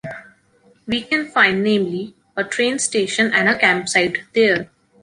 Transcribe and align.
We 0.87 1.03
can 1.03 1.29
find 1.29 1.61
namely, 1.63 2.15
a 2.35 2.43
train 2.43 2.79
station 2.79 3.31
and 3.31 3.47
a 3.47 3.55
campsite 3.55 4.17
there. 4.33 4.71